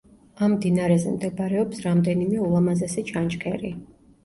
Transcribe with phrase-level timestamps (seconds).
[0.45, 3.75] ამ მდინარეზე მდებარეობს რამდენიმე ულამაზესი ჩანჩქერი.